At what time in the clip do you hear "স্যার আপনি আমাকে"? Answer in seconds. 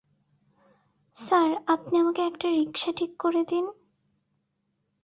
1.17-2.21